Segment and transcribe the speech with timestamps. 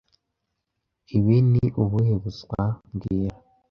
[1.17, 2.61] Ibi ni ubuhe buswa
[2.93, 3.35] mbwira